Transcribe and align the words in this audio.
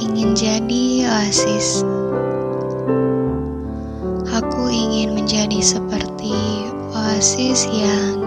ingin 0.00 0.36
jadi 0.36 1.08
oasis. 1.08 1.84
Aku 4.30 4.72
ingin 4.72 5.14
menjadi 5.14 5.60
seperti 5.60 6.34
oasis 6.90 7.68
yang 7.70 8.20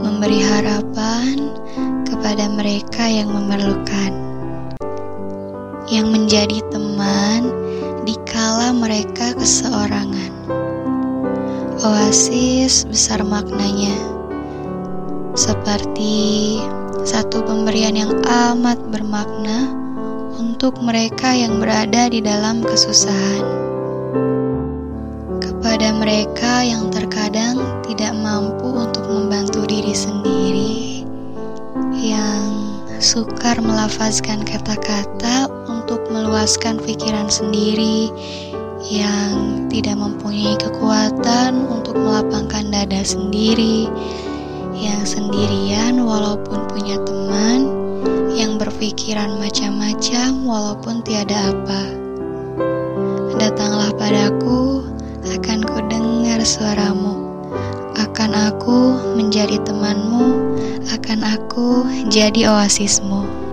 memberi 0.00 0.40
harapan 0.42 1.54
kepada 2.08 2.50
mereka 2.50 3.04
yang 3.06 3.30
memerlukan, 3.30 4.12
yang 5.92 6.10
menjadi 6.10 6.58
teman 6.72 7.46
dikala 8.02 8.74
mereka 8.74 9.36
keseorangan. 9.36 10.32
Oasis 11.78 12.82
besar 12.90 13.22
maknanya, 13.22 13.94
seperti 15.38 16.58
satu 17.06 17.46
pemberian 17.46 17.94
yang 17.94 18.12
amat 18.26 18.82
bermakna 18.90 19.77
untuk 20.38 20.78
mereka 20.78 21.34
yang 21.34 21.58
berada 21.58 22.06
di 22.06 22.22
dalam 22.22 22.62
kesusahan. 22.62 23.42
Kepada 25.42 25.90
mereka 25.98 26.62
yang 26.62 26.94
terkadang 26.94 27.58
tidak 27.82 28.14
mampu 28.14 28.70
untuk 28.70 29.02
membantu 29.10 29.66
diri 29.66 29.90
sendiri, 29.90 31.02
yang 31.98 32.70
sukar 33.02 33.58
melafazkan 33.58 34.46
kata-kata 34.46 35.50
untuk 35.66 36.06
meluaskan 36.14 36.78
pikiran 36.78 37.26
sendiri, 37.26 38.14
yang 38.86 39.66
tidak 39.66 39.98
mempunyai 39.98 40.54
kekuatan 40.62 41.66
untuk 41.66 41.98
melapangkan 41.98 42.70
dada 42.70 43.02
sendiri 43.02 43.90
yang 44.78 45.02
sendirian 45.02 45.98
walaupun 46.06 46.70
punya 46.70 46.94
teman, 47.02 47.17
yang 48.78 48.94
berpikiran 48.94 49.42
macam-macam 49.42 50.30
walaupun 50.46 51.02
tiada 51.02 51.50
apa. 51.50 51.82
Datanglah 53.34 53.90
padaku, 53.98 54.86
akan 55.34 55.66
ku 55.66 55.82
dengar 55.90 56.38
suaramu. 56.46 57.18
Akan 57.98 58.38
aku 58.38 58.94
menjadi 59.18 59.58
temanmu, 59.66 60.54
akan 60.94 61.18
aku 61.26 61.90
jadi 62.06 62.54
oasismu. 62.54 63.47